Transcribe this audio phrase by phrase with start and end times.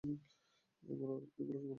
[0.83, 1.69] এগুলো কী বলছেন আপনি?